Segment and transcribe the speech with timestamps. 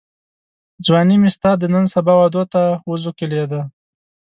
[0.85, 3.61] ځواني مي ستا د نن سبا وعدو ته وزوکلېده